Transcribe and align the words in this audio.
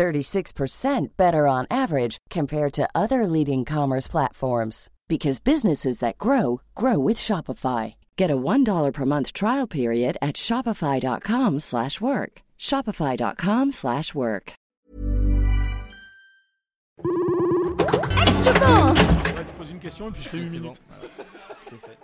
36% 0.00 1.08
better 1.18 1.46
on 1.46 1.66
average 1.70 2.16
compared 2.30 2.72
to 2.72 2.88
other 2.94 3.26
leading 3.26 3.66
commerce 3.66 4.08
platforms 4.08 4.88
because 5.08 5.40
businesses 5.40 5.98
that 5.98 6.16
grow 6.16 6.62
grow 6.74 6.98
with 6.98 7.18
Shopify. 7.18 7.94
Get 8.16 8.30
a 8.30 8.36
$1 8.36 8.92
per 8.94 9.04
month 9.04 9.34
trial 9.34 9.66
period 9.66 10.16
at 10.22 10.36
shopify.com/work. 10.36 12.32
shopify.com/work. 12.58 14.52
Extra 18.22 18.52
ball. 18.60 18.94
Ouais, 19.36 19.44
tu 19.48 19.54
poses 19.58 19.70
une 19.70 19.80
question 19.80 20.08
et 20.08 20.12
puis 20.12 20.22
je 20.22 20.28
fais 20.28 20.38
une 20.38 20.50
minute. 20.50 20.80
C'est 21.66 21.80
fait. 21.84 21.98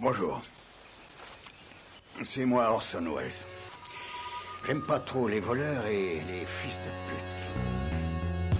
Bonjour. 0.00 0.42
C'est 2.24 2.44
moi 2.44 2.72
Orson 2.72 3.06
Welles. 3.14 3.67
J'aime 4.66 4.82
pas 4.82 4.98
trop 4.98 5.28
les 5.28 5.40
voleurs 5.40 5.86
et 5.86 6.20
les 6.28 6.44
fils 6.44 6.76
de 6.76 6.90
pute. 7.10 7.24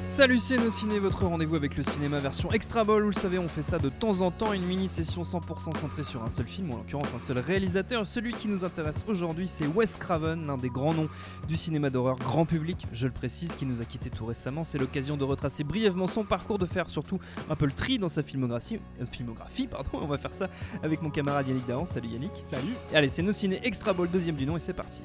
Salut 0.08 0.38
c'est 0.38 0.56
nos 0.56 0.70
ciné, 0.70 0.98
votre 0.98 1.26
rendez-vous 1.26 1.54
avec 1.54 1.76
le 1.76 1.82
cinéma 1.82 2.16
version 2.18 2.50
Extra 2.50 2.82
Ball. 2.82 3.02
Vous 3.02 3.10
le 3.10 3.14
savez, 3.14 3.38
on 3.38 3.46
fait 3.46 3.62
ça 3.62 3.78
de 3.78 3.90
temps 3.90 4.22
en 4.22 4.30
temps, 4.30 4.54
une 4.54 4.64
mini-session 4.64 5.22
100% 5.22 5.78
centrée 5.78 6.02
sur 6.02 6.24
un 6.24 6.30
seul 6.30 6.46
film, 6.46 6.70
ou 6.70 6.74
en 6.74 6.76
l'occurrence 6.78 7.12
un 7.14 7.18
seul 7.18 7.38
réalisateur. 7.38 8.06
Celui 8.06 8.32
qui 8.32 8.48
nous 8.48 8.64
intéresse 8.64 9.04
aujourd'hui, 9.06 9.46
c'est 9.46 9.66
Wes 9.66 9.96
Craven, 9.98 10.46
l'un 10.46 10.56
des 10.56 10.70
grands 10.70 10.94
noms 10.94 11.10
du 11.46 11.56
cinéma 11.56 11.90
d'horreur 11.90 12.16
grand 12.16 12.46
public, 12.46 12.86
je 12.90 13.06
le 13.06 13.12
précise, 13.12 13.54
qui 13.54 13.66
nous 13.66 13.82
a 13.82 13.84
quitté 13.84 14.08
tout 14.08 14.24
récemment. 14.24 14.64
C'est 14.64 14.78
l'occasion 14.78 15.18
de 15.18 15.24
retracer 15.24 15.62
brièvement 15.62 16.06
son 16.06 16.24
parcours, 16.24 16.58
de 16.58 16.66
faire 16.66 16.88
surtout 16.88 17.20
un 17.50 17.54
peu 17.54 17.66
le 17.66 17.72
tri 17.72 17.98
dans 17.98 18.08
sa 18.08 18.22
filmographie. 18.22 18.80
euh, 19.00 19.04
filmographie 19.12 19.66
pardon. 19.66 19.90
On 20.02 20.06
va 20.06 20.16
faire 20.16 20.32
ça 20.32 20.48
avec 20.82 21.02
mon 21.02 21.10
camarade 21.10 21.46
Yannick 21.46 21.66
Dahan. 21.66 21.84
Salut 21.84 22.08
Yannick. 22.08 22.32
Salut. 22.44 22.72
Allez, 22.94 23.10
c'est 23.10 23.22
nos 23.22 23.32
ciné 23.32 23.60
Extra 23.62 23.92
Ball, 23.92 24.10
deuxième 24.10 24.36
du 24.36 24.46
nom, 24.46 24.56
et 24.56 24.60
c'est 24.60 24.72
parti. 24.72 25.02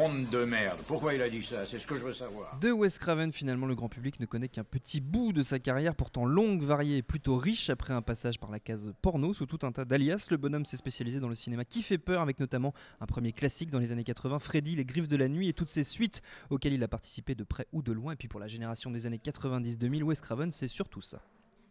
Monde 0.00 0.30
de 0.30 0.46
merde. 0.46 0.78
Pourquoi 0.88 1.12
il 1.12 1.20
a 1.20 1.28
dit 1.28 1.42
ça? 1.42 1.66
C'est 1.66 1.78
ce 1.78 1.86
que 1.86 1.94
je 1.94 2.00
veux 2.00 2.14
savoir. 2.14 2.58
De 2.58 2.72
Wes 2.72 2.98
Craven, 2.98 3.34
finalement, 3.34 3.66
le 3.66 3.74
grand 3.74 3.90
public 3.90 4.18
ne 4.18 4.24
connaît 4.24 4.48
qu'un 4.48 4.64
petit 4.64 4.98
bout 4.98 5.34
de 5.34 5.42
sa 5.42 5.58
carrière, 5.58 5.94
pourtant 5.94 6.24
longue, 6.24 6.62
variée 6.62 6.96
et 6.96 7.02
plutôt 7.02 7.36
riche. 7.36 7.68
Après 7.68 7.92
un 7.92 8.00
passage 8.00 8.40
par 8.40 8.50
la 8.50 8.60
case 8.60 8.94
porno 9.02 9.34
sous 9.34 9.44
tout 9.44 9.58
un 9.60 9.72
tas 9.72 9.84
d'alias, 9.84 10.28
le 10.30 10.38
bonhomme 10.38 10.64
s'est 10.64 10.78
spécialisé 10.78 11.20
dans 11.20 11.28
le 11.28 11.34
cinéma 11.34 11.66
qui 11.66 11.82
fait 11.82 11.98
peur, 11.98 12.22
avec 12.22 12.40
notamment 12.40 12.72
un 13.02 13.04
premier 13.04 13.32
classique 13.32 13.68
dans 13.68 13.78
les 13.78 13.92
années 13.92 14.02
80, 14.02 14.38
Freddy, 14.38 14.74
Les 14.74 14.86
Griffes 14.86 15.06
de 15.06 15.18
la 15.18 15.28
Nuit 15.28 15.50
et 15.50 15.52
toutes 15.52 15.68
ses 15.68 15.82
suites 15.82 16.22
auxquelles 16.48 16.72
il 16.72 16.82
a 16.82 16.88
participé 16.88 17.34
de 17.34 17.44
près 17.44 17.66
ou 17.74 17.82
de 17.82 17.92
loin. 17.92 18.14
Et 18.14 18.16
puis 18.16 18.28
pour 18.28 18.40
la 18.40 18.48
génération 18.48 18.90
des 18.90 19.04
années 19.04 19.20
90-2000, 19.22 20.02
Wes 20.02 20.22
Craven, 20.22 20.50
c'est 20.50 20.66
surtout 20.66 21.02
ça. 21.02 21.20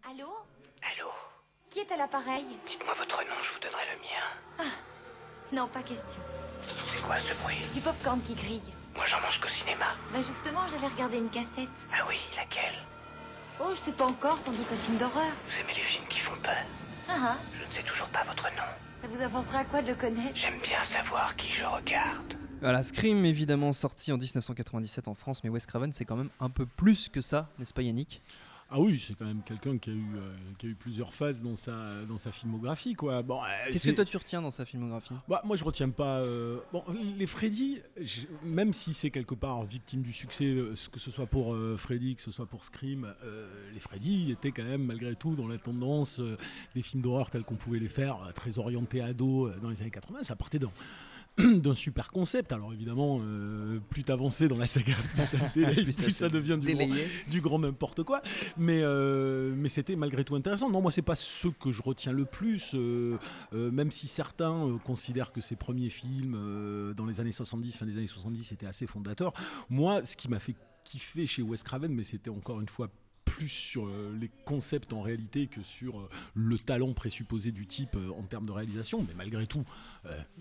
Allô? 0.07 0.29
Allô? 0.83 1.09
Qui 1.71 1.79
est 1.79 1.91
à 1.91 1.97
l'appareil? 1.97 2.45
Dites-moi 2.67 2.93
votre 2.93 3.17
nom, 3.23 3.41
je 3.41 3.53
vous 3.53 3.59
mien. 3.63 3.68
Non, 5.53 5.67
pas 5.67 5.81
question. 5.81 6.21
C'est 6.93 7.01
quoi 7.01 7.15
ce 7.27 7.33
bruit 7.43 7.57
Du 7.73 7.81
popcorn 7.81 8.21
qui 8.21 8.33
grille. 8.35 8.61
Moi 8.95 9.05
j'en 9.07 9.21
mange 9.21 9.39
qu'au 9.39 9.49
cinéma. 9.49 9.95
Bah 10.13 10.19
justement, 10.21 10.61
j'allais 10.69 10.91
regarder 10.93 11.17
une 11.17 11.29
cassette. 11.29 11.69
Ah 11.93 12.05
oui, 12.07 12.17
laquelle 12.35 12.75
Oh, 13.61 13.71
je 13.73 13.79
sais 13.79 13.91
pas 13.91 14.05
encore, 14.05 14.37
sans 14.45 14.51
doute 14.51 14.67
un 14.71 14.77
film 14.77 14.97
d'horreur. 14.97 15.31
Vous 15.47 15.59
aimez 15.61 15.73
les 15.75 15.83
films 15.83 16.07
qui 16.09 16.19
font 16.19 16.35
peur 16.43 16.63
Ah 17.09 17.15
ah, 17.21 17.37
Je 17.59 17.65
ne 17.67 17.71
sais 17.73 17.83
toujours 17.89 18.07
pas 18.07 18.23
votre 18.25 18.43
nom. 18.43 18.63
ça 19.01 19.07
vous 19.07 19.21
avancera 19.21 19.59
à 19.59 19.65
quoi 19.65 19.81
de 19.81 19.87
le 19.89 19.95
connaître? 19.95 20.35
J'aime 20.35 20.59
bien 20.61 20.83
savoir 20.91 21.35
qui 21.35 21.51
je 21.51 21.65
regarde. 21.65 22.33
Voilà, 22.61 22.83
Scream, 22.83 23.25
évidemment 23.25 23.71
sorti 23.73 24.11
en 24.11 24.17
1997 24.17 25.07
en 25.07 25.13
France, 25.13 25.43
mais 25.43 25.49
Wes 25.49 25.65
Craven, 25.65 25.93
c'est 25.93 26.05
quand 26.05 26.17
même 26.17 26.29
un 26.41 26.49
peu 26.49 26.65
plus 26.65 27.07
que 27.09 27.21
ça, 27.21 27.47
n'est-ce 27.57 27.73
pas 27.73 27.81
Yannick? 27.81 28.21
Ah 28.71 28.79
oui, 28.79 28.99
c'est 28.99 29.15
quand 29.17 29.25
même 29.25 29.41
quelqu'un 29.43 29.79
qui 29.79 29.89
a 29.89 29.93
eu 29.93 30.15
euh, 30.15 30.35
qui 30.59 30.67
a 30.67 30.69
eu 30.69 30.75
plusieurs 30.75 31.11
phases 31.13 31.41
dans 31.41 31.55
sa 31.55 32.03
dans 32.07 32.19
sa 32.19 32.31
filmographie 32.31 32.93
quoi. 32.93 33.23
Bon, 33.23 33.41
euh, 33.41 33.47
Qu'est-ce 33.71 33.87
que 33.89 33.95
toi 33.95 34.05
tu 34.05 34.15
retiens 34.15 34.43
dans 34.43 34.51
sa 34.51 34.63
filmographie? 34.63 35.15
Bah, 35.27 35.41
moi, 35.43 35.55
je 35.55 35.63
retiens 35.63 35.89
pas. 35.89 36.19
euh, 36.19 36.59
Bon, 36.71 36.83
les 37.17 37.25
Freddy, 37.25 37.79
je- 37.99 38.27
même 38.43 38.71
si 38.73 38.93
c'est 38.93 39.09
quelque 39.09 39.33
part 39.33 39.63
victime 39.63 40.03
du 40.03 40.13
succès, 40.13 40.55
que 40.91 40.99
ce 40.99 41.09
soit 41.09 41.25
pour 41.25 41.55
Freddy, 41.77 42.15
que 42.15 42.21
ce 42.21 42.29
soit 42.31 42.45
pour 42.45 42.63
Scream, 42.63 43.11
les 43.73 43.79
Freddy 43.79 44.31
étaient 44.31 44.51
quand 44.51 44.63
même 44.63 44.83
malgré 44.85 45.15
tout 45.15 45.35
dans 45.35 45.47
la 45.47 45.57
tendance 45.57 46.21
des 46.75 46.83
films 46.83 47.01
d'horreur 47.01 47.31
tels 47.31 47.43
qu'on 47.43 47.55
pouvait 47.55 47.79
les 47.79 47.89
faire, 47.89 48.17
très 48.35 48.59
orientés 48.59 49.01
ados 49.01 49.51
dans 49.61 49.69
les 49.69 49.81
années 49.81 49.89
80. 49.91 50.21
Ça 50.23 50.35
partait 50.35 50.59
d'un 50.59 50.69
d'un 51.61 51.75
super 51.75 52.11
concept. 52.11 52.51
Alors 52.51 52.73
évidemment, 52.73 53.19
euh, 53.21 53.79
plus 53.89 54.03
t'avançais 54.03 54.47
dans 54.47 54.57
la 54.57 54.67
saga, 54.67 54.93
plus 55.13 55.21
ça 55.21 55.39
se 55.39 55.51
délaye, 55.53 55.83
Plus 55.83 55.95
plus, 55.95 56.11
ça 56.11 56.29
devient 56.29 56.57
du 56.59 56.73
grand, 56.73 56.87
du 57.29 57.41
grand 57.41 57.59
n'importe 57.59 58.03
quoi. 58.03 58.21
Mais, 58.57 58.81
euh, 58.81 59.53
mais 59.55 59.69
c'était 59.69 59.95
malgré 59.95 60.23
tout 60.23 60.35
intéressant. 60.35 60.69
Non, 60.69 60.81
moi, 60.81 60.91
c'est 60.91 61.01
pas 61.01 61.15
ce 61.15 61.47
que 61.47 61.71
je 61.71 61.81
retiens 61.81 62.11
le 62.11 62.25
plus, 62.25 62.71
euh, 62.73 63.17
même 63.53 63.91
si 63.91 64.07
certains 64.07 64.79
considèrent 64.83 65.31
que 65.31 65.41
ses 65.41 65.55
premiers 65.55 65.89
films 65.89 66.93
dans 66.95 67.05
les 67.05 67.19
années 67.19 67.31
70, 67.31 67.77
fin 67.77 67.85
des 67.85 67.97
années 67.97 68.07
70, 68.07 68.51
étaient 68.51 68.65
assez 68.65 68.87
fondateurs. 68.87 69.33
Moi, 69.69 70.03
ce 70.05 70.15
qui 70.15 70.29
m'a 70.29 70.39
fait 70.39 70.55
kiffer 70.83 71.25
chez 71.25 71.41
Wes 71.41 71.61
Craven, 71.63 71.93
mais 71.93 72.03
c'était 72.03 72.29
encore 72.29 72.59
une 72.61 72.67
fois 72.67 72.89
plus 73.29 73.47
sur 73.47 73.85
euh, 73.85 74.15
les 74.19 74.29
concepts 74.45 74.91
en 74.91 75.01
réalité 75.01 75.47
que 75.47 75.61
sur 75.61 75.99
euh, 75.99 76.09
le 76.33 76.57
talent 76.57 76.93
présupposé 76.93 77.51
du 77.51 77.67
type 77.67 77.95
euh, 77.95 78.09
en 78.17 78.23
termes 78.23 78.45
de 78.45 78.51
réalisation. 78.51 79.05
Mais 79.07 79.13
malgré 79.15 79.45
tout, 79.45 79.63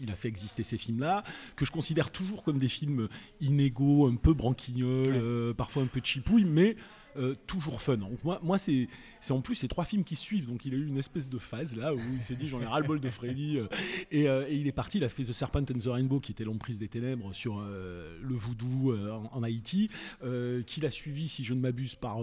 il 0.00 0.10
a 0.10 0.16
fait 0.16 0.28
exister 0.28 0.62
ces 0.62 0.78
films-là, 0.78 1.24
que 1.56 1.64
je 1.64 1.72
considère 1.72 2.10
toujours 2.10 2.42
comme 2.42 2.58
des 2.58 2.68
films 2.68 3.08
inégaux, 3.40 4.06
un 4.06 4.14
peu 4.14 4.32
branquignoles, 4.32 5.14
euh, 5.16 5.52
parfois 5.52 5.82
un 5.82 5.86
peu 5.86 6.00
chipouilles, 6.02 6.44
mais 6.44 6.76
euh, 7.18 7.34
toujours 7.46 7.80
fun. 7.82 7.96
Donc 7.96 8.22
moi, 8.24 8.38
moi 8.42 8.58
c'est, 8.58 8.88
c'est 9.20 9.32
en 9.32 9.40
plus 9.40 9.54
ces 9.54 9.68
trois 9.68 9.84
films 9.84 10.04
qui 10.04 10.16
suivent. 10.16 10.46
Donc 10.46 10.64
il 10.64 10.74
a 10.74 10.76
eu 10.76 10.86
une 10.86 10.98
espèce 10.98 11.28
de 11.28 11.38
phase 11.38 11.76
là 11.76 11.94
où 11.94 11.98
il 12.14 12.20
s'est 12.20 12.36
dit 12.36 12.48
j'en 12.48 12.60
ai 12.60 12.66
ras 12.66 12.80
le 12.80 12.86
bol 12.86 13.00
de 13.00 13.10
Freddy. 13.10 13.58
euh, 13.58 13.66
et, 14.10 14.28
euh, 14.28 14.46
et 14.48 14.56
il 14.56 14.66
est 14.66 14.72
parti, 14.72 14.98
il 14.98 15.04
a 15.04 15.08
fait 15.08 15.24
The 15.24 15.32
Serpent 15.32 15.60
and 15.60 15.78
the 15.78 15.86
Rainbow 15.86 16.20
qui 16.20 16.32
était 16.32 16.44
l'emprise 16.44 16.78
des 16.78 16.88
ténèbres 16.88 17.34
sur 17.34 17.60
le 17.60 18.34
voodoo 18.34 18.94
en, 18.96 19.28
en 19.32 19.42
Haïti, 19.42 19.90
qu'il 20.66 20.86
a 20.86 20.90
suivi, 20.90 21.28
si 21.28 21.44
je 21.44 21.54
ne 21.54 21.60
m'abuse, 21.60 21.94
par 21.94 22.18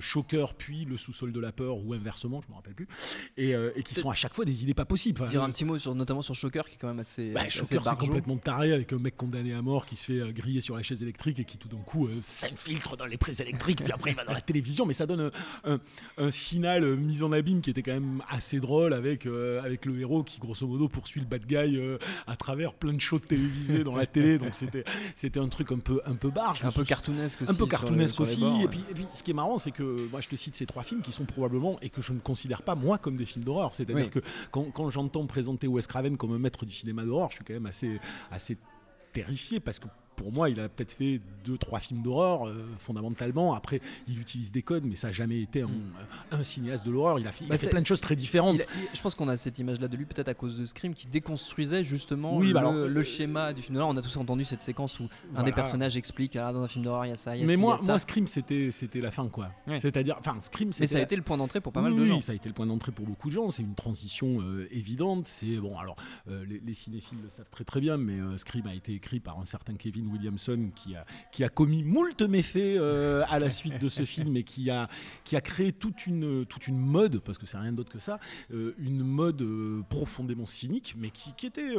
Shocker, 0.00 0.54
puis 0.54 0.84
Le 0.84 0.96
sous-sol 0.96 1.32
de 1.32 1.40
la 1.40 1.52
peur 1.52 1.78
ou 1.84 1.92
inversement, 1.92 2.40
je 2.42 2.48
me 2.50 2.54
rappelle 2.54 2.74
plus. 2.74 2.88
Et, 3.36 3.50
et 3.50 3.82
qui 3.82 3.94
sont 3.94 4.10
à 4.10 4.14
chaque 4.14 4.34
fois 4.34 4.44
des 4.44 4.62
idées 4.62 4.74
pas 4.74 4.84
possibles. 4.84 5.20
Enfin, 5.22 5.30
Dire 5.30 5.42
un 5.42 5.50
petit 5.50 5.64
mot 5.64 5.78
sur, 5.78 5.94
notamment 5.94 6.22
sur 6.22 6.34
Shocker 6.34 6.62
qui 6.68 6.74
est 6.74 6.78
quand 6.78 6.88
même 6.88 7.00
assez. 7.00 7.32
bah, 7.32 7.40
assez 7.42 7.50
Shocker, 7.58 7.82
c'est 7.84 7.96
complètement 7.98 8.36
taré 8.38 8.72
avec 8.72 8.92
un 8.92 8.98
mec 8.98 9.16
condamné 9.16 9.52
à 9.52 9.62
mort 9.62 9.86
qui 9.86 9.96
se 9.96 10.04
fait 10.12 10.32
griller 10.32 10.60
sur 10.60 10.76
la 10.76 10.82
chaise 10.82 11.02
électrique 11.02 11.38
et 11.38 11.44
qui 11.44 11.58
tout 11.58 11.68
d'un 11.68 11.78
coup 11.78 12.06
euh, 12.06 12.18
s'infiltre 12.20 12.96
dans 12.96 13.06
les 13.06 13.16
prises 13.18 13.40
électriques, 13.40 13.82
puis 13.82 13.92
après 13.92 14.14
dans 14.24 14.32
la 14.32 14.40
télévision. 14.40 14.86
Mais 14.86 14.94
ça 14.94 15.06
donne 15.06 15.30
un, 15.64 15.72
un- 15.74 15.78
un 16.18 16.30
final 16.30 16.84
euh, 16.84 16.96
mis 16.96 17.22
en 17.22 17.32
abîme 17.32 17.60
qui 17.60 17.70
était 17.70 17.82
quand 17.82 17.92
même 17.92 18.22
assez 18.28 18.60
drôle 18.60 18.92
avec, 18.92 19.26
euh, 19.26 19.62
avec 19.62 19.86
le 19.86 19.98
héros 19.98 20.22
qui, 20.22 20.38
grosso 20.40 20.66
modo, 20.66 20.88
poursuit 20.88 21.20
le 21.20 21.26
bad 21.26 21.46
guy 21.46 21.76
euh, 21.76 21.98
à 22.26 22.36
travers 22.36 22.74
plein 22.74 22.92
de 22.92 23.00
shows 23.00 23.18
télévisés 23.18 23.84
dans 23.84 23.94
la 23.96 24.06
télé. 24.06 24.38
Donc 24.38 24.54
c'était 24.54 24.84
c'était 25.14 25.40
un 25.40 25.48
truc 25.48 25.72
un 25.72 25.78
peu, 25.78 26.00
un 26.06 26.14
peu 26.14 26.30
barge. 26.30 26.64
Un 26.64 26.70
peu 26.72 26.84
cartoonesque 26.84 27.42
aussi. 27.42 27.50
un 27.50 27.54
peu 27.54 27.66
cartoonesque 27.66 28.16
les 28.18 28.22
aussi. 28.22 28.40
bords, 28.40 28.56
et, 28.60 28.62
ouais. 28.64 28.68
puis, 28.68 28.84
et 28.90 28.94
puis, 28.94 29.06
ce 29.12 29.22
qui 29.22 29.30
est 29.30 29.34
marrant, 29.34 29.58
c'est 29.58 29.70
que 29.70 30.08
moi, 30.10 30.20
je 30.20 30.28
te 30.28 30.36
cite 30.36 30.54
ces 30.54 30.66
trois 30.66 30.82
films 30.82 31.02
qui 31.02 31.12
sont 31.12 31.24
probablement 31.24 31.78
et 31.82 31.90
que 31.90 32.02
je 32.02 32.12
ne 32.12 32.18
considère 32.20 32.62
pas 32.62 32.74
moi 32.74 32.98
comme 32.98 33.16
des 33.16 33.26
films 33.26 33.44
d'horreur. 33.44 33.74
C'est-à-dire 33.74 34.04
Oui. 34.06 34.10
que 34.10 34.20
quand, 34.50 34.64
quand 34.72 34.90
j'entends 34.90 35.26
présenter 35.26 35.66
Wes 35.66 35.86
Craven 35.86 36.16
comme 36.16 36.32
un 36.32 36.38
maître 36.38 36.64
du 36.66 36.74
cinéma 36.74 37.04
d'horreur, 37.04 37.30
je 37.30 37.36
suis 37.36 37.44
quand 37.44 37.54
même 37.54 37.66
assez, 37.66 38.00
assez 38.30 38.56
terrifié 39.12 39.60
parce 39.60 39.78
que 39.78 39.86
pour 40.20 40.32
moi, 40.32 40.50
il 40.50 40.60
a 40.60 40.68
peut-être 40.68 40.92
fait 40.92 41.18
deux, 41.46 41.56
trois 41.56 41.80
films 41.80 42.02
d'horreur 42.02 42.46
euh, 42.46 42.66
fondamentalement. 42.78 43.54
Après, 43.54 43.80
il 44.06 44.20
utilise 44.20 44.52
des 44.52 44.60
codes, 44.60 44.84
mais 44.84 44.94
ça 44.94 45.06
n'a 45.06 45.12
jamais 45.14 45.40
été 45.40 45.62
un, 45.62 45.70
un 46.32 46.44
cinéaste 46.44 46.84
de 46.84 46.90
l'horreur. 46.90 47.18
Il 47.18 47.26
a 47.26 47.32
fait, 47.32 47.44
il 47.44 47.48
Bah, 47.48 47.54
a 47.54 47.58
fait 47.58 47.64
c'est- 47.64 47.70
plein 47.70 47.80
de 47.80 47.86
choses 47.86 48.02
très 48.02 48.16
différentes. 48.16 48.60
A- 48.60 48.64
je 48.94 49.00
pense 49.00 49.14
qu'on 49.14 49.28
a 49.28 49.38
cette 49.38 49.58
image-là 49.58 49.88
de 49.88 49.96
lui 49.96 50.04
peut-être 50.04 50.28
à 50.28 50.34
cause 50.34 50.58
de 50.58 50.66
Scream 50.66 50.94
qui 50.94 51.06
déconstruisait 51.06 51.84
justement 51.84 52.36
Oui, 52.36 52.48
le, 52.48 52.52
bah 52.52 52.60
alors, 52.60 52.74
le 52.74 53.00
euh, 53.00 53.02
schéma 53.02 53.54
du 53.54 53.62
film 53.62 53.76
d'horreur. 53.76 53.88
On 53.88 53.96
a 53.96 54.02
tous 54.02 54.18
entendu 54.18 54.44
cette 54.44 54.60
séquence 54.60 55.00
où 55.00 55.08
un 55.34 55.42
des 55.42 55.52
personnages 55.52 55.96
explique 55.96 56.36
ah, 56.36 56.52
dans 56.52 56.62
un 56.62 56.68
film 56.68 56.84
d'horreur 56.84 57.06
il 57.06 57.08
y 57.08 57.12
a 57.12 57.16
ça, 57.16 57.34
il 57.34 57.40
y 57.40 57.42
a 57.42 57.46
Mais 57.46 57.54
ci, 57.54 57.60
moi, 57.60 57.76
y 57.80 57.82
a 57.82 57.86
moi, 57.86 57.94
ça. 57.94 58.00
Scream, 58.00 58.26
c'était, 58.26 58.70
la 59.00 59.10
fin, 59.10 59.26
quoi. 59.28 59.50
Ouais. 59.66 59.80
C'est-à-dire, 59.80 60.16
enfin, 60.20 60.36
Scream, 60.40 60.68
Mais 60.68 60.72
c'était 60.74 60.86
ça 60.88 60.98
a 60.98 61.02
été 61.02 61.16
le 61.16 61.22
point 61.22 61.38
d'entrée 61.38 61.62
pour 61.62 61.72
pas 61.72 61.80
mal 61.80 61.92
oui, 61.94 62.00
de 62.00 62.04
gens. 62.04 62.16
Oui, 62.16 62.20
ça 62.20 62.32
a 62.32 62.34
été 62.34 62.50
le 62.50 62.54
point 62.54 62.66
d'entrée 62.66 62.92
pour 62.92 63.06
beaucoup 63.06 63.28
de 63.30 63.34
gens. 63.34 63.50
C'est 63.50 63.62
une 63.62 63.74
transition 63.74 64.42
euh, 64.42 64.68
évidente. 64.70 65.26
C'est 65.26 65.56
bon, 65.56 65.78
alors 65.78 65.96
euh, 66.28 66.44
les, 66.46 66.60
les 66.62 66.74
cinéphiles 66.74 67.18
le 67.22 67.30
savent 67.30 67.48
très 67.50 67.64
très 67.64 67.80
bien, 67.80 67.96
mais 67.96 68.18
Scream 68.36 68.66
a 68.66 68.74
été 68.74 68.92
écrit 68.92 69.20
par 69.20 69.38
un 69.38 69.46
certain 69.46 69.74
Kevin 69.74 70.09
Williamson 70.10 70.70
qui 70.74 70.94
a, 70.96 71.04
qui 71.32 71.44
a 71.44 71.48
commis 71.48 71.82
moult 71.82 72.20
méfaits 72.22 72.56
euh, 72.78 73.22
à 73.28 73.38
la 73.38 73.50
suite 73.50 73.78
de 73.80 73.88
ce 73.88 74.04
film 74.04 74.36
et 74.36 74.42
qui 74.44 74.70
a, 74.70 74.88
qui 75.24 75.36
a 75.36 75.40
créé 75.40 75.72
toute 75.72 76.06
une, 76.06 76.44
toute 76.46 76.66
une 76.68 76.78
mode, 76.78 77.18
parce 77.20 77.38
que 77.38 77.46
c'est 77.46 77.58
rien 77.58 77.72
d'autre 77.72 77.92
que 77.92 77.98
ça, 77.98 78.18
euh, 78.52 78.74
une 78.78 79.02
mode 79.02 79.42
euh, 79.42 79.82
profondément 79.88 80.46
cynique, 80.46 80.94
mais 80.98 81.10
qui, 81.10 81.32
qui 81.34 81.46
était 81.46 81.70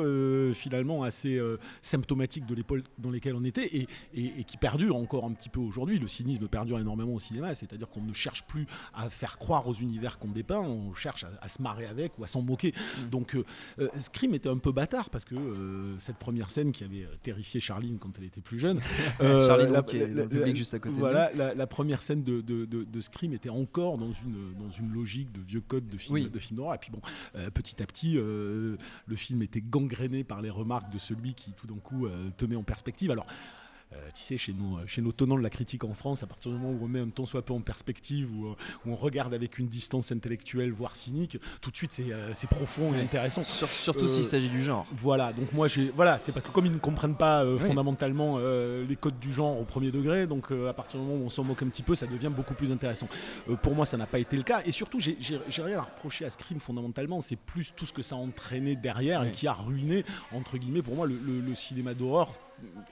finalement 0.53 1.03
assez 1.03 1.39
symptomatique 1.81 2.45
de 2.45 2.55
l'époque 2.55 2.83
dans 2.97 3.11
laquelle 3.11 3.35
on 3.35 3.43
était 3.43 3.65
et, 3.75 3.87
et- 4.13 4.39
et 4.39 4.43
qui 4.43 4.57
perdure 4.57 4.95
encore 4.95 5.25
un 5.25 5.31
petit 5.33 5.49
peu 5.49 5.59
aujourd'hui. 5.59 5.97
Le 5.99 6.07
cynisme 6.07 6.47
perdure 6.47 6.79
énormément 6.79 7.13
au 7.13 7.19
cinéma, 7.19 7.53
c'est-à-dire 7.53 7.89
qu'on 7.89 8.01
ne 8.01 8.13
cherche 8.13 8.43
plus 8.43 8.65
à 8.93 9.09
faire 9.09 9.37
croire 9.37 9.67
aux 9.67 9.73
univers 9.73 10.19
qu'on 10.19 10.29
dépeint, 10.29 10.59
on 10.59 10.93
cherche 10.93 11.23
à, 11.23 11.29
à 11.41 11.49
se 11.49 11.61
marrer 11.61 11.85
avec 11.85 12.17
ou 12.17 12.23
à 12.23 12.27
s'en 12.27 12.41
moquer. 12.41 12.73
Donc 13.09 13.35
euh, 13.35 13.43
euh, 13.79 13.87
Scream 13.97 14.33
était 14.33 14.49
un 14.49 14.57
peu 14.57 14.71
bâtard 14.71 15.09
parce 15.09 15.25
que 15.25 15.35
cette 15.99 16.17
première 16.17 16.49
scène 16.49 16.71
qui 16.71 16.83
avait 16.83 17.07
terrifié 17.23 17.59
Charline 17.59 17.97
quand 17.99 18.10
elle 18.19 18.25
était 18.25 18.41
plus 18.41 18.59
jeune. 18.59 18.79
euh, 19.21 19.47
Charline 19.47 19.71
la- 19.71 19.79
Roux 19.81 19.85
qui 19.85 19.97
est 19.97 20.07
dans 20.07 20.23
le 20.23 20.29
public 20.29 20.55
juste 20.55 20.73
à 20.73 20.79
côté 20.79 20.99
Voilà, 20.99 21.31
la, 21.35 21.53
la 21.53 21.67
première 21.67 22.01
scène 22.01 22.23
de, 22.23 22.41
de, 22.41 22.65
de- 22.65 22.83
de 22.83 23.01
Scream 23.01 23.33
était 23.33 23.49
encore 23.49 23.97
dans 23.97 24.11
une, 24.11 24.53
dans 24.59 24.71
une 24.71 24.91
logique 24.93 25.31
de 25.31 25.41
vieux 25.41 25.61
code 25.61 25.87
de 25.87 25.97
film, 25.97 26.13
Oui. 26.15 26.29
de 26.29 26.39
film 26.39 26.57
d'horreur. 26.57 26.75
Et 26.75 26.79
puis 26.79 26.91
bon, 26.91 27.01
euh, 27.35 27.49
petit 27.49 27.81
à 27.81 27.85
petit, 27.85 28.17
euh, 28.17 28.77
le 29.05 29.15
film 29.15 29.41
était 29.41 29.61
gangréné 29.61 30.23
par 30.23 30.41
les 30.41 30.49
remarques 30.49 30.91
de 30.91 30.99
celui 30.99 31.33
qui 31.33 31.51
tout 31.53 31.67
d'un 31.67 31.79
coup 31.79 32.07
te 32.37 32.45
met 32.45 32.55
en 32.55 32.63
perspective. 32.63 33.11
Alors. 33.11 33.25
Euh, 33.93 33.97
tu 34.15 34.21
sais, 34.23 34.37
chez 34.37 34.53
nos, 34.53 34.79
chez 34.87 35.01
nos 35.01 35.11
tenants 35.11 35.37
de 35.37 35.43
la 35.43 35.49
critique 35.49 35.83
en 35.83 35.93
France, 35.93 36.23
à 36.23 36.27
partir 36.27 36.51
du 36.51 36.57
moment 36.57 36.71
où 36.71 36.85
on 36.85 36.87
met 36.87 36.99
un 36.99 37.09
tant 37.09 37.25
soit 37.25 37.41
peu 37.43 37.53
en 37.53 37.61
perspective, 37.61 38.29
où, 38.35 38.47
euh, 38.47 38.55
où 38.85 38.91
on 38.91 38.95
regarde 38.95 39.33
avec 39.33 39.59
une 39.59 39.67
distance 39.67 40.11
intellectuelle, 40.11 40.71
voire 40.71 40.95
cynique, 40.95 41.37
tout 41.61 41.71
de 41.71 41.75
suite 41.75 41.91
c'est 41.91 42.11
euh, 42.11 42.33
c'est 42.33 42.49
profond 42.49 42.93
et 42.93 43.01
intéressant. 43.01 43.43
Sur- 43.43 43.67
surtout 43.67 44.05
Euh, 44.05 44.07
s'il 44.07 44.23
s'agit 44.23 44.49
du 44.49 44.61
genre. 44.61 44.85
Voilà, 44.95 45.33
donc 45.33 45.51
moi 45.53 45.67
j'ai 45.67 45.89
voilà, 45.95 46.19
c'est 46.19 46.31
parce 46.31 46.45
que 46.45 46.51
comme 46.51 46.65
ils 46.65 46.71
ne 46.71 46.77
comprennent 46.79 47.17
pas 47.17 47.43
euh, 47.43 47.57
Oui. 47.59 47.67
fondamentalement 47.67 48.35
euh, 48.39 48.85
les 48.87 48.95
codes 48.95 49.19
du 49.19 49.33
genre 49.33 49.59
au 49.59 49.65
premier 49.65 49.91
degré, 49.91 50.27
donc 50.27 50.51
euh, 50.51 50.69
à 50.69 50.73
partir 50.73 50.99
du 50.99 51.05
moment 51.05 51.21
où 51.21 51.25
on 51.25 51.29
s'en 51.29 51.43
moque 51.43 51.61
un 51.63 51.67
petit 51.67 51.83
peu, 51.83 51.95
ça 51.95 52.07
devient 52.07 52.31
beaucoup 52.33 52.53
plus 52.53 52.71
intéressant. 52.71 53.07
Euh, 53.49 53.55
pour 53.55 53.75
moi, 53.75 53.85
ça 53.85 53.97
n'a 53.97 54.07
pas 54.07 54.19
été 54.19 54.37
le 54.37 54.43
cas, 54.43 54.61
et 54.65 54.71
surtout 54.71 54.99
j'ai- 54.99 55.17
rien 55.61 55.79
à 55.79 55.81
reprocher 55.83 56.25
à 56.25 56.29
Scream 56.29 56.59
fondamentalement, 56.59 57.21
c'est 57.21 57.35
plus 57.35 57.73
tout 57.75 57.85
ce 57.85 57.93
que 57.93 58.01
ça 58.01 58.15
a 58.15 58.19
entraîné 58.19 58.75
derrière 58.75 59.23
et 59.23 59.31
qui 59.31 59.47
a 59.47 59.53
ruiné 59.53 60.03
entre 60.33 60.57
guillemets 60.57 60.81
pour 60.81 60.95
moi 60.95 61.05
le, 61.07 61.15
le- 61.15 61.39
le 61.41 61.55
cinéma 61.55 61.93
d'horreur. 61.93 62.33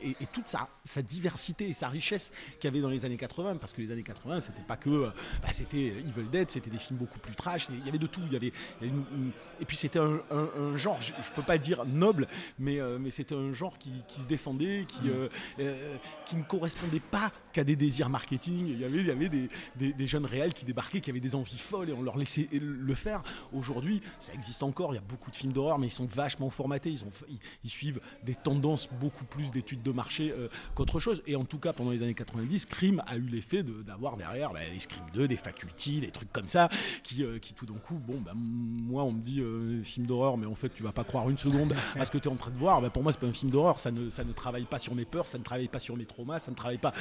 Et, 0.01 0.11
et 0.21 0.25
toute 0.31 0.47
sa, 0.47 0.67
sa 0.83 1.01
diversité 1.01 1.67
et 1.69 1.73
sa 1.73 1.89
richesse 1.89 2.31
qu'il 2.59 2.65
y 2.65 2.67
avait 2.67 2.81
dans 2.81 2.89
les 2.89 3.05
années 3.05 3.17
80, 3.17 3.57
parce 3.57 3.73
que 3.73 3.81
les 3.81 3.91
années 3.91 4.03
80, 4.03 4.39
c'était 4.41 4.61
pas 4.61 4.77
que. 4.77 4.89
euh, 4.89 5.09
bah, 5.41 5.49
c'était 5.51 5.87
Evil 5.87 6.29
Dead, 6.31 6.49
c'était 6.49 6.69
des 6.69 6.79
films 6.79 6.99
beaucoup 6.99 7.19
plus 7.19 7.35
trash, 7.35 7.67
il 7.69 7.85
y 7.85 7.89
avait 7.89 7.97
de 7.97 8.07
tout. 8.07 8.21
Il 8.27 8.33
y 8.33 8.35
avait, 8.35 8.53
il 8.81 8.87
y 8.87 8.89
avait 8.89 8.97
une- 8.97 9.05
une- 9.23 9.31
et 9.59 9.65
puis 9.65 9.75
c'était 9.77 9.99
un, 9.99 10.19
un- 10.31 10.49
un 10.57 10.77
genre, 10.77 11.01
je, 11.01 11.11
je 11.21 11.31
peux 11.31 11.43
pas 11.43 11.57
dire 11.57 11.85
noble, 11.85 12.27
mais, 12.57 12.79
euh, 12.79 12.97
mais 12.99 13.09
c'était 13.09 13.35
un 13.35 13.51
genre 13.53 13.77
qui, 13.77 13.91
qui 14.07 14.21
se 14.21 14.27
défendait, 14.27 14.85
qui, 14.87 15.03
Mm. 15.05 15.09
euh, 15.09 15.29
euh, 15.59 15.97
qui 16.25 16.35
ne 16.35 16.43
correspondait 16.43 16.99
pas 16.99 17.31
qu'à 17.53 17.63
des 17.63 17.75
désirs 17.75 18.09
marketing. 18.09 18.67
Il 18.67 18.79
y 18.79 18.85
avait, 18.85 18.99
il 18.99 19.07
y 19.07 19.11
avait 19.11 19.29
des, 19.29 19.49
des- 19.75 19.93
des 19.93 20.07
jeunes 20.07 20.25
réels 20.25 20.53
qui 20.53 20.65
débarquaient, 20.65 21.01
qui 21.01 21.09
avaient 21.09 21.19
des 21.19 21.35
envies 21.35 21.57
folles 21.57 21.89
et 21.89 21.93
on 21.93 22.01
leur 22.01 22.17
laissait 22.17 22.47
le 22.51 22.95
faire. 22.95 23.21
Aujourd'hui, 23.53 24.01
ça 24.19 24.33
existe 24.33 24.63
encore, 24.63 24.93
il 24.93 24.95
y 24.95 24.99
a 24.99 25.03
beaucoup 25.03 25.31
de 25.31 25.35
films 25.35 25.53
d'horreur, 25.53 25.79
mais 25.79 25.87
ils 25.87 25.91
sont 25.91 26.05
vachement 26.05 26.49
formatés, 26.49 26.89
ils, 26.91 27.03
ont, 27.03 27.11
ils, 27.29 27.39
ils 27.63 27.69
suivent 27.69 27.99
des 28.23 28.35
tendances 28.35 28.89
beaucoup 28.99 29.25
plus 29.25 29.51
d'études 29.59 29.83
de 29.83 29.91
marché 29.91 30.31
euh, 30.31 30.47
qu'autre 30.75 30.99
chose. 30.99 31.21
Et 31.27 31.35
en 31.35 31.45
tout 31.45 31.57
cas, 31.57 31.73
pendant 31.73 31.91
les 31.91 32.01
années 32.03 32.13
90, 32.13 32.59
Scream 32.59 33.03
a 33.05 33.17
eu 33.17 33.21
l'effet 33.21 33.63
d'avoir 33.63 34.17
derrière 34.17 34.51
bah, 34.51 34.59
des 34.71 34.79
Scream 34.79 35.03
2, 35.13 35.27
des 35.27 35.37
Faculty, 35.37 36.01
des 36.01 36.11
trucs 36.11 36.31
comme 36.31 36.47
ça, 36.47 36.69
qui, 37.03 37.23
euh, 37.23 37.39
qui 37.39 37.53
tout 37.53 37.65
d'un 37.65 37.77
coup, 37.77 37.95
bon, 37.95 38.19
bah, 38.19 38.31
moi 38.35 39.03
on 39.03 39.11
me 39.11 39.21
dit 39.21 39.41
euh, 39.41 39.83
film 39.83 40.05
d'horreur, 40.05 40.37
mais 40.37 40.45
en 40.45 40.55
fait 40.55 40.69
tu 40.69 40.83
vas 40.83 40.91
pas 40.91 41.03
croire 41.03 41.29
une 41.29 41.37
seconde 41.37 41.75
à 41.95 42.05
ce 42.05 42.11
que 42.11 42.17
tu 42.17 42.29
es 42.29 42.31
en 42.31 42.35
train 42.35 42.51
de 42.51 42.57
voir. 42.57 42.81
Bah, 42.81 42.89
pour 42.89 43.03
moi, 43.03 43.11
c'est 43.11 43.19
pas 43.19 43.27
un 43.27 43.33
film 43.33 43.51
d'horreur, 43.51 43.79
ça 43.79 43.91
ne, 43.91 44.09
ça 44.09 44.23
ne 44.23 44.31
travaille 44.31 44.65
pas 44.65 44.79
sur 44.79 44.95
mes 44.95 45.05
peurs, 45.05 45.27
ça 45.27 45.37
ne 45.37 45.43
travaille 45.43 45.67
pas 45.67 45.79
sur 45.79 45.97
mes 45.97 46.05
traumas, 46.05 46.39
ça 46.39 46.51
ne 46.51 46.55
travaille 46.55 46.77
pas 46.77 46.93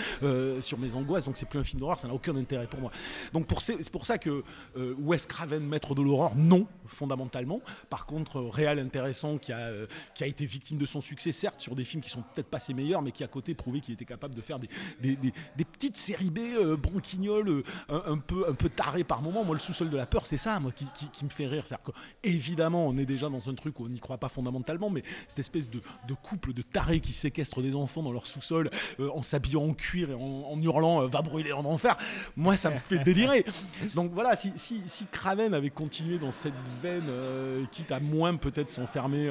sur 0.61 0.79
mes 0.79 0.95
angoisses, 0.95 1.25
donc 1.27 1.37
c'est 1.37 1.49
plus 1.49 1.59
un 1.59 1.65
film 1.65 1.81
d'horreur, 1.81 1.99
ça 1.99 2.09
n'a 2.09 2.15
aucun 2.15 2.35
intérêt 2.37 2.67
pour 2.67 2.81
moi. 2.81 2.91
Donc 3.33 3.47
c'est 3.59 3.91
pour 3.91 4.07
ça 4.07 4.19
que 4.19 4.43
Wes 4.77 5.27
Craven, 5.27 5.65
maître 5.65 5.95
de 5.95 6.03
l'horreur, 6.03 6.35
non, 6.35 6.67
fondamentalement. 6.87 7.61
Par 7.91 8.07
contre, 8.07 8.41
réal 8.41 8.79
intéressant 8.79 9.39
qui 9.39 9.53
a, 9.53 9.71
qui 10.15 10.25
a 10.25 10.27
été 10.27 10.47
victime 10.47 10.79
de 10.79 10.87
son 10.87 11.01
succès, 11.01 11.33
certes, 11.33 11.61
sur 11.61 11.75
des 11.75 11.85
films 11.85 12.03
qui 12.03 12.11
sont 12.11 12.23
peut-être 12.23 12.48
pas 12.49 12.59
ses 12.59 12.75
meilleurs, 12.75 13.03
mais 13.03 13.13
qui 13.13 13.25
à 13.25 13.29
côté 13.29 13.55
prouvé 13.55 13.81
qu'il 13.81 13.95
était 13.95 14.05
capable 14.05 14.35
de 14.35 14.41
faire 14.41 14.59
des, 14.59 14.69
des, 15.01 15.17
des- 15.17 15.33
petites 15.65 15.97
séries 15.97 16.31
B 16.31 16.39
euh, 16.39 16.77
branquignoles, 16.77 17.49
euh, 17.49 17.63
un, 17.89 18.19
peu, 18.19 18.49
un 18.49 18.55
peu 18.55 18.69
tarées 18.69 19.05
par 19.05 19.23
moment. 19.23 19.45
Moi, 19.45 19.55
le 19.55 19.61
sous-sol 19.61 19.91
de 19.91 19.97
la 19.97 20.07
peur, 20.07 20.27
c'est 20.27 20.37
ça, 20.37 20.59
moi, 20.61 20.73
qui, 20.73 21.25
me 21.25 21.31
fait 21.31 21.47
rire. 21.47 21.65
Que, 21.85 21.93
évidemment, 22.25 22.87
on 22.87 22.97
est 22.97 23.07
déjà 23.07 23.29
dans 23.29 23.49
un 23.49 23.55
truc 23.55 23.79
où 23.79 23.85
on 23.85 23.89
n'y 23.89 24.01
croit 24.01 24.19
pas 24.19 24.29
fondamentalement, 24.29 24.91
mais 24.91 25.03
cette 25.29 25.39
espèce 25.41 25.71
de, 25.71 25.81
de 26.09 26.15
couple 26.15 26.53
de 26.53 26.63
tarés 26.63 27.01
qui 27.01 27.13
séquestrent 27.13 27.63
des 27.63 27.75
enfants 27.75 28.03
dans 28.03 28.13
leur 28.13 28.27
sous-sol 28.27 28.71
euh, 28.99 29.11
en 29.15 29.23
s'habillant 29.23 29.63
en 29.69 29.75
cuir 29.75 30.11
et 30.11 30.15
en, 30.15 30.59
hurlant 30.61 31.03
euh, 31.03 31.07
va 31.07 31.23
brûler 31.23 31.53
en 31.53 31.65
enfer, 31.65 31.97
moi, 32.37 32.57
ça 32.57 32.71
me 32.71 32.79
fait 32.79 32.99
délirer. 32.99 33.45
Donc 33.95 34.13
voilà, 34.13 34.35
si, 34.35 34.53
si, 34.57 34.83
si 34.87 35.07
avait 35.53 35.71
continué 35.71 36.19
dans 36.19 36.31
cette 36.33 36.55
veine, 36.83 37.09
quitte 37.71 37.93
à 37.93 38.01
moins 38.01 38.37
peut-être 38.37 38.71
s'enfermer 38.71 39.29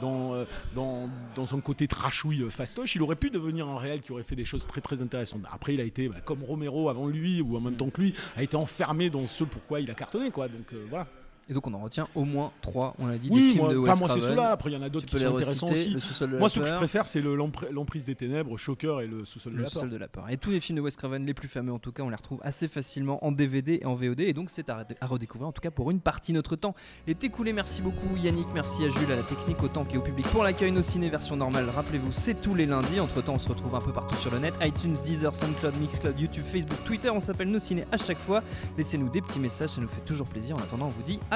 dans, 0.00 0.44
dans, 0.74 1.08
dans 1.34 1.54
un 1.54 1.60
côté 1.60 1.86
trashouille 1.86 2.42
euh, 2.42 2.50
il 2.94 3.02
aurait 3.02 3.16
pu 3.16 3.30
devenir 3.30 3.68
un 3.68 3.78
réel 3.78 4.00
qui 4.00 4.12
aurait 4.12 4.22
fait 4.22 4.36
des 4.36 4.44
choses 4.44 4.66
très 4.66 4.80
très 4.80 5.02
intéressantes. 5.02 5.42
Après, 5.50 5.74
il 5.74 5.80
a 5.80 5.84
été, 5.84 6.08
bah, 6.08 6.16
comme 6.24 6.42
Romero 6.42 6.88
avant 6.88 7.06
lui, 7.06 7.40
ou 7.40 7.56
en 7.56 7.60
même 7.60 7.76
temps 7.76 7.90
que 7.90 8.00
lui, 8.00 8.14
a 8.36 8.42
été 8.42 8.56
enfermé 8.56 9.10
dans 9.10 9.26
ce 9.26 9.44
pourquoi 9.44 9.80
il 9.80 9.90
a 9.90 9.94
cartonné, 9.94 10.30
quoi. 10.30 10.48
Donc 10.48 10.72
euh, 10.72 10.84
voilà. 10.88 11.06
Et 11.48 11.54
donc 11.54 11.66
on 11.68 11.74
en 11.74 11.78
retient 11.78 12.08
au 12.16 12.24
moins 12.24 12.50
trois, 12.60 12.94
on 12.98 13.06
l'a 13.06 13.18
dit, 13.18 13.30
des 13.30 13.34
Oui, 13.34 13.50
films 13.52 13.64
moi, 13.64 13.72
de 13.72 13.78
Wes 13.78 13.88
enfin, 13.88 13.98
moi 13.98 14.08
c'est 14.08 14.20
ceux-là. 14.20 14.50
Après, 14.50 14.70
il 14.70 14.74
y 14.74 14.76
en 14.76 14.82
a 14.82 14.88
d'autres 14.88 15.06
qui 15.06 15.16
sont 15.16 15.36
intéressants 15.36 15.70
aussi. 15.70 15.96
Moi, 16.38 16.48
ce 16.48 16.60
que 16.60 16.66
je 16.66 16.74
préfère, 16.74 17.06
c'est 17.06 17.22
l'emprise 17.22 18.04
des 18.04 18.14
ténèbres, 18.16 18.56
Shocker 18.56 19.00
et 19.02 19.06
le 19.06 19.24
sous-sol 19.24 19.54
de 19.54 19.62
la 19.62 19.86
de 19.86 19.96
la 19.96 20.08
peur. 20.08 20.28
Et 20.28 20.38
tous 20.38 20.50
les 20.50 20.58
films 20.60 20.76
de 20.76 20.82
Wes 20.82 20.96
Craven, 20.96 21.24
les 21.24 21.34
plus 21.34 21.48
fameux 21.48 21.72
en 21.72 21.78
tout 21.78 21.92
cas, 21.92 22.02
on 22.02 22.08
les 22.08 22.16
retrouve 22.16 22.40
assez 22.42 22.66
facilement 22.66 23.24
en 23.24 23.30
DVD 23.30 23.78
et 23.82 23.86
en 23.86 23.94
VOD. 23.94 24.20
Et 24.20 24.32
donc 24.32 24.50
c'est 24.50 24.70
à, 24.70 24.84
à 25.00 25.06
redécouvrir 25.06 25.48
en 25.48 25.52
tout 25.52 25.60
cas 25.60 25.70
pour 25.70 25.90
une 25.90 26.00
partie. 26.00 26.32
Notre 26.32 26.56
temps 26.56 26.74
est 27.06 27.22
écoulé. 27.22 27.52
Merci 27.52 27.80
beaucoup 27.80 28.16
Yannick, 28.16 28.48
merci 28.52 28.84
à 28.84 28.88
Jules, 28.88 29.12
à 29.12 29.16
la 29.16 29.22
technique, 29.22 29.62
au 29.62 29.68
temps 29.68 29.86
et 29.92 29.96
au 29.96 30.02
public 30.02 30.26
pour 30.28 30.42
l'accueil. 30.42 30.72
Nos 30.72 30.82
ciné 30.82 31.08
version 31.08 31.36
normale, 31.36 31.70
rappelez-vous, 31.70 32.10
c'est 32.12 32.40
tous 32.40 32.54
les 32.54 32.66
lundis. 32.66 32.98
Entre 32.98 33.22
temps, 33.22 33.34
on 33.34 33.38
se 33.38 33.48
retrouve 33.48 33.74
un 33.74 33.80
peu 33.80 33.92
partout 33.92 34.16
sur 34.16 34.32
le 34.32 34.40
net 34.40 34.54
iTunes, 34.62 34.94
Deezer, 35.04 35.34
Soundcloud, 35.34 35.76
Mixcloud, 35.76 36.18
YouTube, 36.18 36.44
Facebook, 36.44 36.78
Twitter. 36.84 37.10
On 37.10 37.20
s'appelle 37.20 37.50
Nos 37.50 37.60
ciné 37.60 37.84
à 37.92 37.96
chaque 37.96 38.18
fois. 38.18 38.42
Laissez-nous 38.76 39.08
des 39.10 39.22
petits 39.22 39.38
messages, 39.38 39.70
ça 39.70 39.80
nous 39.80 39.88
fait 39.88 40.04
toujours 40.04 40.26
plaisir. 40.26 40.56
En 40.56 40.60
attendant, 40.60 40.86
on 40.86 40.90
vous 40.90 41.02
dit 41.02 41.20
à 41.30 41.35